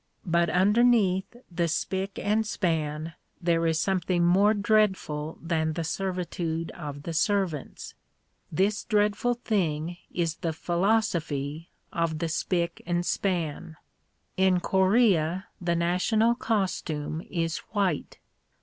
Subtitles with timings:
[0.25, 7.03] But underneath the spick and span there is something more dreadful than the servitude of
[7.03, 7.93] the servants.
[8.51, 13.77] This dreadful thing is the philosophy of the spick and span.
[14.37, 18.17] In Korea the national costume is white.